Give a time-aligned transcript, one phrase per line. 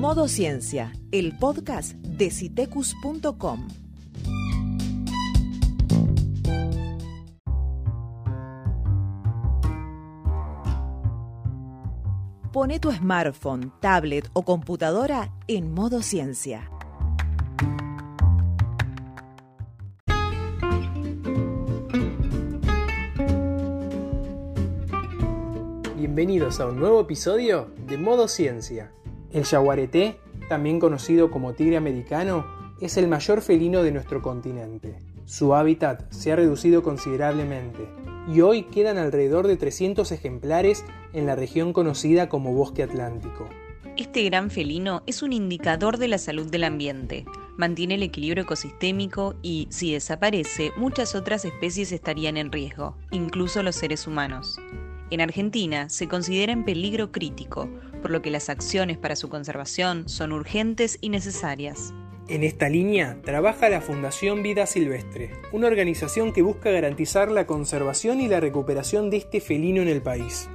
[0.00, 3.68] Modo Ciencia, el podcast de citecus.com.
[12.50, 16.70] Pone tu smartphone, tablet o computadora en modo ciencia.
[25.94, 28.90] Bienvenidos a un nuevo episodio de Modo Ciencia.
[29.32, 32.44] El yaguareté, también conocido como tigre americano,
[32.80, 34.96] es el mayor felino de nuestro continente.
[35.24, 37.88] Su hábitat se ha reducido considerablemente
[38.32, 43.48] y hoy quedan alrededor de 300 ejemplares en la región conocida como Bosque Atlántico.
[43.96, 47.24] Este gran felino es un indicador de la salud del ambiente,
[47.56, 53.76] mantiene el equilibrio ecosistémico y, si desaparece, muchas otras especies estarían en riesgo, incluso los
[53.76, 54.58] seres humanos.
[55.10, 57.68] En Argentina se considera en peligro crítico,
[58.00, 61.92] por lo que las acciones para su conservación son urgentes y necesarias.
[62.28, 68.20] En esta línea trabaja la Fundación Vida Silvestre, una organización que busca garantizar la conservación
[68.20, 70.48] y la recuperación de este felino en el país.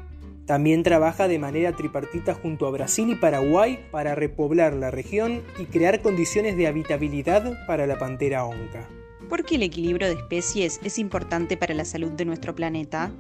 [0.46, 5.66] También trabaja de manera tripartita junto a Brasil y Paraguay para repoblar la región y
[5.66, 8.88] crear condiciones de habitabilidad para la pantera onca.
[9.28, 13.12] ¿Por qué el equilibrio de especies es importante para la salud de nuestro planeta?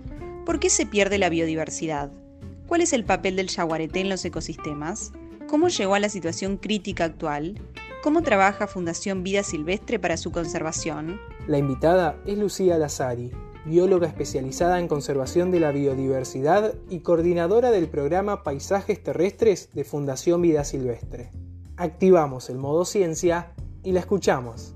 [0.45, 2.11] ¿Por qué se pierde la biodiversidad?
[2.67, 5.11] ¿Cuál es el papel del yaguareté en los ecosistemas?
[5.47, 7.61] ¿Cómo llegó a la situación crítica actual?
[8.01, 11.19] ¿Cómo trabaja Fundación Vida Silvestre para su conservación?
[11.47, 13.31] La invitada es Lucía Lazari,
[13.65, 20.41] bióloga especializada en conservación de la biodiversidad y coordinadora del programa Paisajes Terrestres de Fundación
[20.41, 21.31] Vida Silvestre.
[21.77, 24.74] Activamos el modo ciencia y la escuchamos.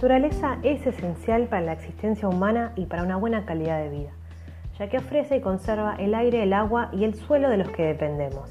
[0.00, 4.10] Naturaleza es esencial para la existencia humana y para una buena calidad de vida,
[4.78, 7.82] ya que ofrece y conserva el aire, el agua y el suelo de los que
[7.82, 8.48] dependemos.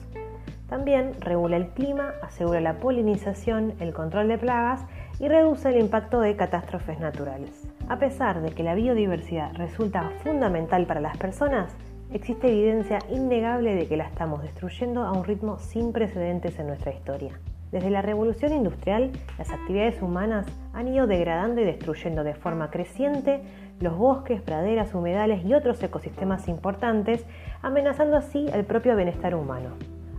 [0.69, 4.85] También regula el clima, asegura la polinización, el control de plagas
[5.19, 7.67] y reduce el impacto de catástrofes naturales.
[7.87, 11.75] A pesar de que la biodiversidad resulta fundamental para las personas,
[12.13, 16.93] existe evidencia innegable de que la estamos destruyendo a un ritmo sin precedentes en nuestra
[16.93, 17.39] historia.
[17.71, 23.41] Desde la revolución industrial, las actividades humanas han ido degradando y destruyendo de forma creciente
[23.79, 27.25] los bosques, praderas, humedales y otros ecosistemas importantes,
[27.61, 29.69] amenazando así el propio bienestar humano.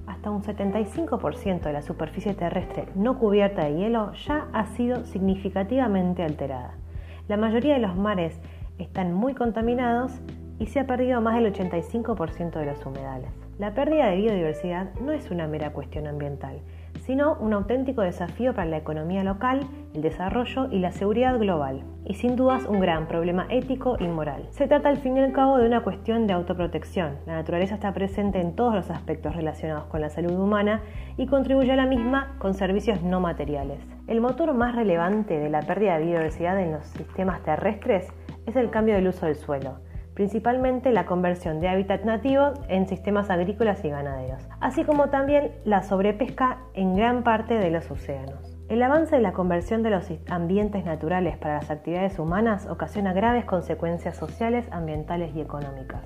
[0.07, 6.23] Hasta un 75% de la superficie terrestre no cubierta de hielo ya ha sido significativamente
[6.23, 6.75] alterada.
[7.27, 8.39] La mayoría de los mares
[8.79, 10.13] están muy contaminados
[10.59, 13.31] y se ha perdido más del 85% de los humedales.
[13.59, 16.61] La pérdida de biodiversidad no es una mera cuestión ambiental,
[17.07, 19.61] sino un auténtico desafío para la economía local,
[19.95, 24.47] el desarrollo y la seguridad global, y sin dudas un gran problema ético y moral.
[24.51, 27.17] Se trata al fin y al cabo de una cuestión de autoprotección.
[27.27, 30.83] La naturaleza está presente en todos los aspectos relacionados con la salud humana
[31.17, 33.81] y contribuye a la misma con servicios no materiales.
[34.07, 38.09] El motor más relevante de la pérdida de biodiversidad en los sistemas terrestres
[38.47, 43.31] es el cambio del uso del suelo principalmente la conversión de hábitat nativo en sistemas
[43.31, 48.57] agrícolas y ganaderos, así como también la sobrepesca en gran parte de los océanos.
[48.69, 53.45] El avance de la conversión de los ambientes naturales para las actividades humanas ocasiona graves
[53.45, 56.05] consecuencias sociales, ambientales y económicas.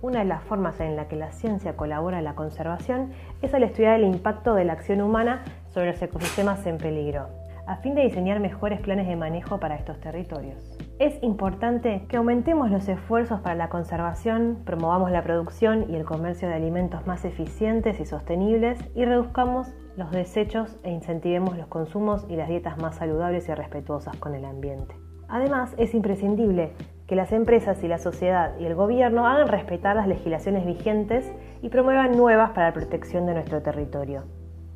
[0.00, 3.12] Una de las formas en la que la ciencia colabora en la conservación
[3.42, 7.28] es al estudiar el impacto de la acción humana sobre los ecosistemas en peligro,
[7.66, 10.78] a fin de diseñar mejores planes de manejo para estos territorios.
[10.98, 16.48] Es importante que aumentemos los esfuerzos para la conservación, promovamos la producción y el comercio
[16.48, 22.34] de alimentos más eficientes y sostenibles y reduzcamos los desechos e incentivemos los consumos y
[22.34, 24.96] las dietas más saludables y respetuosas con el ambiente.
[25.28, 26.72] Además, es imprescindible
[27.06, 31.30] que las empresas y la sociedad y el gobierno hagan respetar las legislaciones vigentes
[31.62, 34.24] y promuevan nuevas para la protección de nuestro territorio.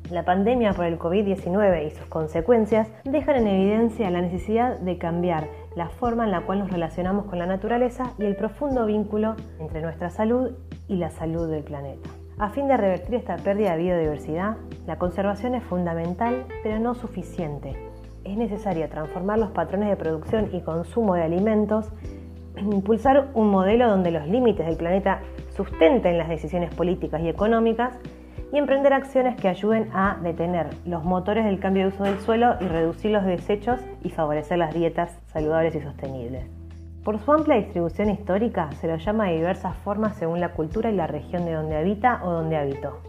[0.09, 5.47] La pandemia por el COVID-19 y sus consecuencias dejan en evidencia la necesidad de cambiar
[5.75, 9.81] la forma en la cual nos relacionamos con la naturaleza y el profundo vínculo entre
[9.81, 10.51] nuestra salud
[10.87, 12.09] y la salud del planeta.
[12.39, 17.75] A fin de revertir esta pérdida de biodiversidad, la conservación es fundamental, pero no suficiente.
[18.23, 21.91] Es necesario transformar los patrones de producción y consumo de alimentos,
[22.57, 27.99] impulsar un modelo donde los límites del planeta sustenten las decisiones políticas y económicas
[28.53, 32.55] y emprender acciones que ayuden a detener los motores del cambio de uso del suelo
[32.61, 36.45] y reducir los desechos y favorecer las dietas saludables y sostenibles.
[37.03, 40.95] Por su amplia distribución histórica se lo llama de diversas formas según la cultura y
[40.95, 42.99] la región de donde habita o donde habitó.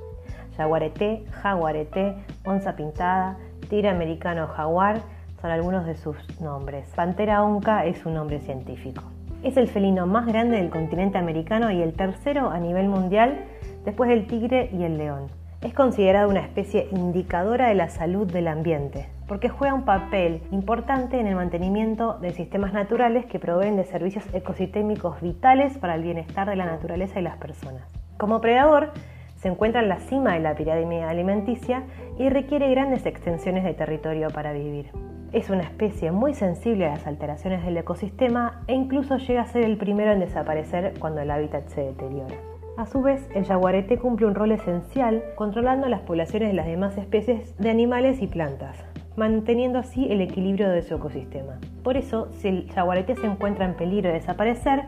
[0.56, 2.14] Yaguareté, jaguareté,
[2.47, 3.37] onza pintada,
[3.69, 5.02] tigre americano jaguar,
[5.43, 6.88] son algunos de sus nombres.
[6.97, 9.02] Pantera onca es un nombre científico.
[9.43, 13.44] Es el felino más grande del continente americano y el tercero a nivel mundial
[13.84, 15.28] después del tigre y el león.
[15.64, 21.19] Es considerado una especie indicadora de la salud del ambiente, porque juega un papel importante
[21.19, 26.50] en el mantenimiento de sistemas naturales que proveen de servicios ecosistémicos vitales para el bienestar
[26.50, 27.82] de la naturaleza y las personas.
[28.19, 28.90] Como predador,
[29.36, 31.84] se encuentra en la cima de la pirámide alimenticia
[32.19, 34.90] y requiere grandes extensiones de territorio para vivir.
[35.32, 39.64] Es una especie muy sensible a las alteraciones del ecosistema e incluso llega a ser
[39.64, 42.37] el primero en desaparecer cuando el hábitat se deteriora.
[42.76, 46.99] A su vez, el jaguarete cumple un rol esencial controlando las poblaciones de las demás
[46.99, 48.85] especies de animales y plantas,
[49.15, 51.61] manteniendo así el equilibrio de su ecosistema.
[51.85, 54.87] Por eso, si el jaguarete se encuentra en peligro de desaparecer,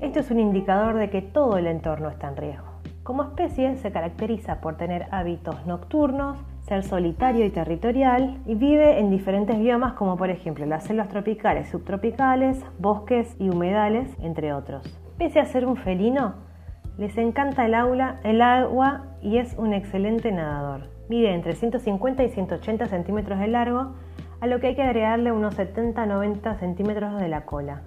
[0.00, 2.66] esto es un indicador de que todo el entorno está en riesgo.
[3.04, 9.08] Como especie se caracteriza por tener hábitos nocturnos, ser solitario y territorial y vive en
[9.08, 14.82] diferentes biomas como por ejemplo las selvas tropicales, subtropicales, bosques y humedales, entre otros.
[15.16, 16.49] Pese a ser un felino,
[17.00, 20.82] les encanta el, aula, el agua y es un excelente nadador.
[21.08, 23.94] Mide entre 150 y 180 centímetros de largo,
[24.38, 27.80] a lo que hay que agregarle unos 70-90 centímetros de la cola.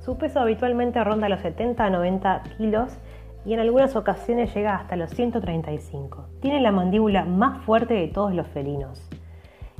[0.00, 2.98] Su peso habitualmente ronda los 70 90 kilos
[3.46, 6.26] y en algunas ocasiones llega hasta los 135.
[6.42, 9.08] Tiene la mandíbula más fuerte de todos los felinos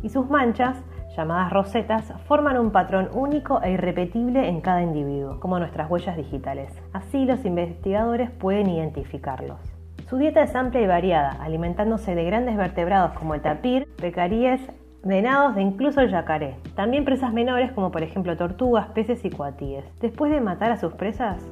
[0.02, 0.82] y sus manchas,
[1.16, 6.72] llamadas rosetas, forman un patrón único e irrepetible en cada individuo, como nuestras huellas digitales.
[6.92, 9.58] Así los investigadores pueden identificarlos.
[10.08, 14.60] Su dieta es amplia y variada, alimentándose de grandes vertebrados como el tapir, pecaríes,
[15.04, 16.56] venados e incluso el yacaré.
[16.74, 19.84] También presas menores como por ejemplo tortugas, peces y cuatíes.
[20.00, 21.42] Después de matar a sus presas,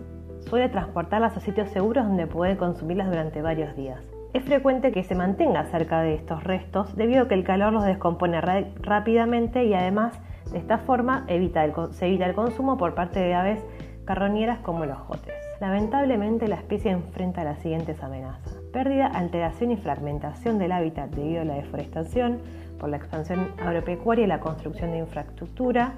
[0.41, 4.18] suele transportarlas a sitios seguros donde puede consumirlas durante varios días.
[4.35, 7.85] Es frecuente que se mantenga cerca de estos restos debido a que el calor los
[7.85, 10.21] descompone rápidamente y además
[10.53, 13.65] de esta forma evita se evita el consumo por parte de aves
[14.05, 15.35] carroñeras como los jotes.
[15.61, 18.55] Lamentablemente la especie enfrenta las siguientes amenazas.
[18.73, 22.39] Pérdida, alteración y fragmentación del hábitat debido a la deforestación,
[22.79, 25.95] por la expansión agropecuaria y la construcción de infraestructura,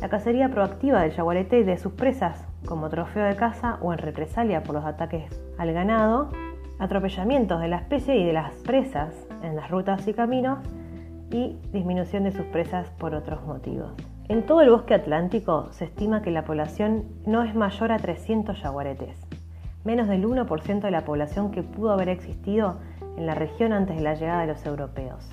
[0.00, 3.98] la cacería proactiva del jaguarete y de sus presas como trofeo de caza o en
[3.98, 6.30] represalia por los ataques al ganado,
[6.80, 10.58] atropellamientos de la especie y de las presas en las rutas y caminos
[11.30, 13.92] y disminución de sus presas por otros motivos.
[14.28, 18.58] En todo el bosque atlántico se estima que la población no es mayor a 300
[18.58, 19.16] jaguaretes,
[19.84, 22.80] menos del 1% de la población que pudo haber existido
[23.16, 25.28] en la región antes de la llegada de los europeos.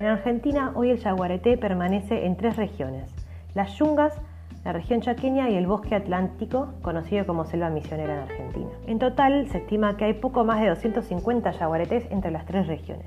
[0.00, 3.14] En Argentina hoy el jaguarete permanece en tres regiones,
[3.54, 4.20] las yungas,
[4.66, 8.70] la región chaqueña y el bosque atlántico, conocido como selva misionera en Argentina.
[8.88, 13.06] En total, se estima que hay poco más de 250 yaguaretes entre las tres regiones.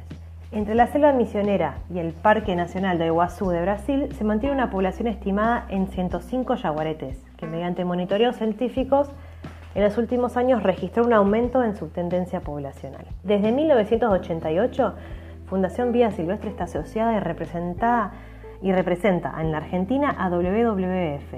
[0.54, 4.70] Entre la selva misionera y el Parque Nacional de Iguazú de Brasil se mantiene una
[4.70, 9.12] población estimada en 105 yaguaretes, que mediante monitoreos científicos
[9.76, 13.06] en los últimos años registró un aumento en su tendencia poblacional.
[13.24, 14.94] Desde 1988,
[15.48, 18.14] Fundación Vía Silvestre está asociada y representada
[18.62, 21.36] y representa en la Argentina a WWF,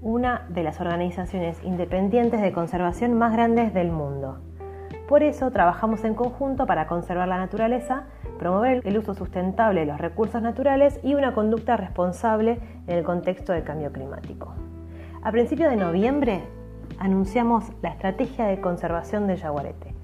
[0.00, 4.38] una de las organizaciones independientes de conservación más grandes del mundo.
[5.08, 8.04] Por eso trabajamos en conjunto para conservar la naturaleza,
[8.38, 13.52] promover el uso sustentable de los recursos naturales y una conducta responsable en el contexto
[13.52, 14.54] del cambio climático.
[15.22, 16.40] A principios de noviembre
[16.98, 19.94] anunciamos la Estrategia de Conservación del Yaguarete,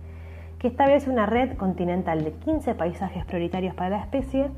[0.59, 4.51] que establece una red continental de 15 paisajes prioritarios para la especie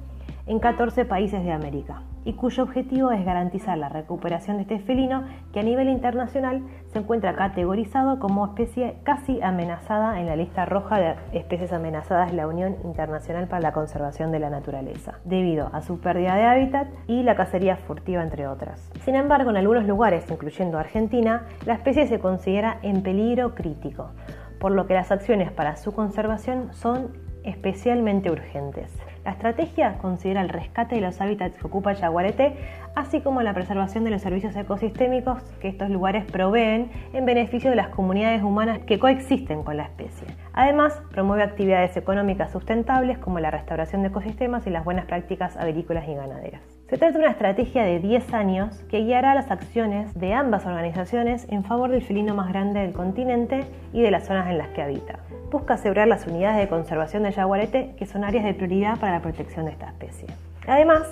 [0.50, 5.22] en 14 países de América y cuyo objetivo es garantizar la recuperación de este felino
[5.52, 10.98] que a nivel internacional se encuentra categorizado como especie casi amenazada en la lista roja
[10.98, 15.82] de especies amenazadas de la Unión Internacional para la Conservación de la Naturaleza, debido a
[15.82, 18.90] su pérdida de hábitat y la cacería furtiva entre otras.
[19.04, 24.10] Sin embargo, en algunos lugares, incluyendo Argentina, la especie se considera en peligro crítico,
[24.58, 27.12] por lo que las acciones para su conservación son
[27.44, 28.92] especialmente urgentes.
[29.30, 32.56] La estrategia considera el rescate de los hábitats que ocupa el yaguarete,
[32.96, 37.76] así como la preservación de los servicios ecosistémicos que estos lugares proveen en beneficio de
[37.76, 40.26] las comunidades humanas que coexisten con la especie.
[40.52, 46.08] Además, promueve actividades económicas sustentables como la restauración de ecosistemas y las buenas prácticas agrícolas
[46.08, 46.79] y ganaderas.
[46.90, 51.46] Se trata de una estrategia de 10 años que guiará las acciones de ambas organizaciones
[51.48, 54.82] en favor del felino más grande del continente y de las zonas en las que
[54.82, 55.20] habita
[55.52, 59.22] busca asegurar las unidades de conservación del yaguarete, que son áreas de prioridad para la
[59.22, 60.26] protección de esta especie.
[60.66, 61.02] Además,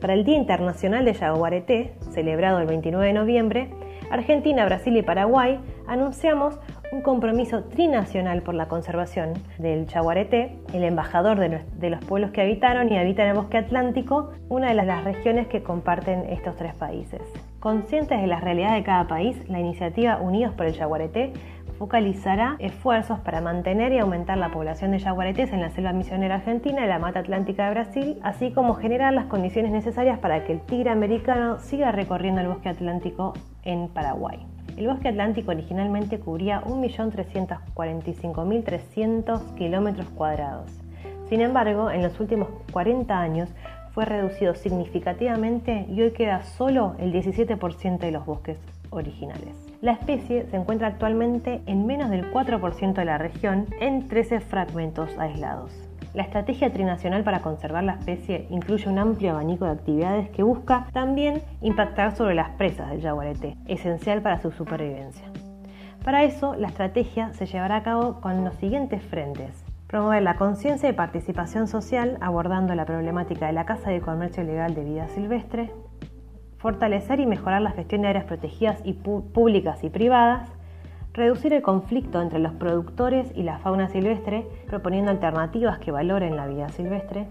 [0.00, 3.70] para el Día Internacional del Yaguareté, celebrado el 29 de noviembre,
[4.10, 6.58] Argentina, Brasil y Paraguay anunciamos
[6.92, 12.92] un compromiso trinacional por la conservación del chaguareté, el embajador de, los pueblos que habitaron
[12.92, 17.20] y habitan el bosque atlántico, una de las regiones que comparten estos tres países.
[17.60, 21.32] Conscientes de la realidad de cada país, la iniciativa Unidos por el Yaguareté
[21.78, 26.84] focalizará esfuerzos para mantener y aumentar la población de yaguaretés en la selva misionera argentina
[26.84, 30.60] y la mata atlántica de Brasil, así como generar las condiciones necesarias para que el
[30.60, 33.32] tigre americano siga recorriendo el bosque atlántico
[33.62, 34.46] en Paraguay.
[34.80, 40.70] El bosque atlántico originalmente cubría 1.345.300 kilómetros cuadrados.
[41.28, 43.50] Sin embargo, en los últimos 40 años
[43.92, 48.56] fue reducido significativamente y hoy queda solo el 17% de los bosques
[48.88, 49.54] originales.
[49.82, 55.10] La especie se encuentra actualmente en menos del 4% de la región en 13 fragmentos
[55.18, 55.89] aislados.
[56.12, 60.88] La estrategia trinacional para conservar la especie incluye un amplio abanico de actividades que busca
[60.92, 65.26] también impactar sobre las presas del jaguarete, esencial para su supervivencia.
[66.04, 69.64] Para eso, la estrategia se llevará a cabo con los siguientes frentes.
[69.86, 74.42] Promover la conciencia y participación social abordando la problemática de la caza y el comercio
[74.42, 75.70] ilegal de vida silvestre.
[76.58, 80.50] Fortalecer y mejorar la gestión de áreas protegidas y públicas y privadas
[81.12, 86.46] reducir el conflicto entre los productores y la fauna silvestre, proponiendo alternativas que valoren la
[86.46, 87.26] vida silvestre,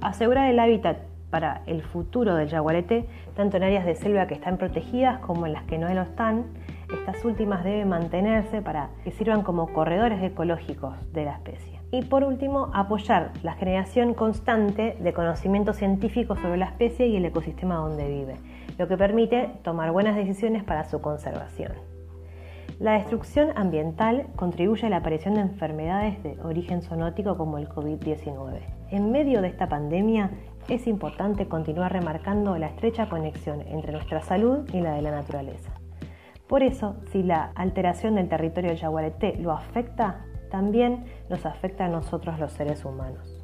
[0.00, 0.98] asegurar el hábitat
[1.30, 5.52] para el futuro del jaguarete, tanto en áreas de selva que están protegidas como en
[5.52, 6.46] las que no lo están.
[6.92, 11.80] Estas últimas deben mantenerse para que sirvan como corredores ecológicos de la especie.
[11.92, 17.24] Y por último, apoyar la generación constante de conocimiento científico sobre la especie y el
[17.24, 18.36] ecosistema donde vive,
[18.78, 21.89] lo que permite tomar buenas decisiones para su conservación.
[22.80, 28.58] La destrucción ambiental contribuye a la aparición de enfermedades de origen zoonótico como el COVID-19.
[28.90, 30.30] En medio de esta pandemia
[30.66, 35.72] es importante continuar remarcando la estrecha conexión entre nuestra salud y la de la naturaleza.
[36.48, 41.88] Por eso, si la alteración del territorio del yaguareté lo afecta, también nos afecta a
[41.90, 43.39] nosotros los seres humanos.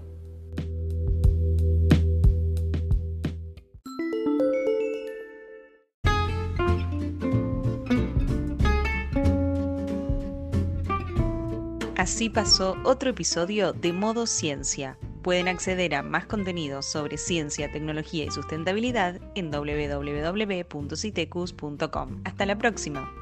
[12.07, 14.97] Así pasó otro episodio de Modo Ciencia.
[15.23, 22.21] Pueden acceder a más contenido sobre ciencia, tecnología y sustentabilidad en www.citecus.com.
[22.23, 23.13] Hasta la próxima.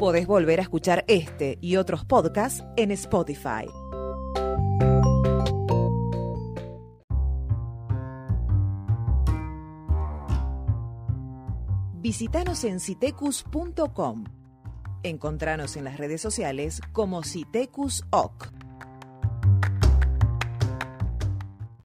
[0.00, 3.66] Podés volver a escuchar este y otros podcasts en Spotify.
[12.08, 14.26] Visítanos en citecus.com.
[15.02, 18.55] Encontranos en las redes sociales como Citecus OC.